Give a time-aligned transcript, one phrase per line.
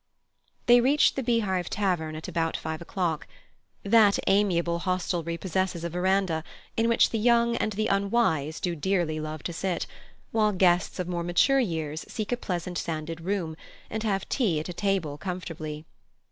[0.65, 3.27] They reached the Beehive Tavern at about five o'clock.
[3.83, 6.43] That amiable hostelry possesses a verandah,
[6.75, 9.85] in which the young and the unwise do dearly love to sit,
[10.31, 13.55] while guests of more mature years seek a pleasant sanded room,
[13.91, 15.85] and have tea at a table comfortably.